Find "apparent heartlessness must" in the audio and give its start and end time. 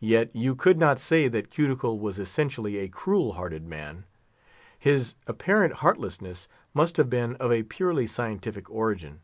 5.28-6.96